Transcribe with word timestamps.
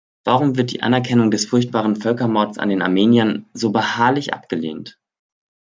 Warum 0.25 0.57
wird 0.57 0.71
die 0.71 0.81
Anerkennung 0.81 1.29
des 1.29 1.45
furchtbaren 1.45 1.95
Völkermords 1.95 2.57
an 2.57 2.69
den 2.69 2.81
Armeniern 2.81 3.45
so 3.53 3.69
beharrlich 3.71 4.33
abgelehnt? 4.33 4.97